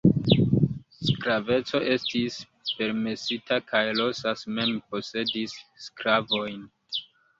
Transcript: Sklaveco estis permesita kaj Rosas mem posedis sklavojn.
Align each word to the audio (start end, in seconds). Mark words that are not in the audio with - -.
Sklaveco 1.09 1.81
estis 1.95 2.37
permesita 2.79 3.59
kaj 3.73 3.83
Rosas 4.01 4.43
mem 4.57 4.73
posedis 4.95 5.55
sklavojn. 5.89 6.59